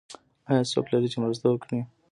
[0.49, 1.79] ایا څوک لرئ چې مرسته وکړي؟